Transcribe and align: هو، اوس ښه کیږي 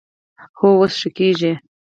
هو، 0.57 0.67
اوس 0.79 0.93
ښه 0.99 1.09
کیږي 1.17 1.53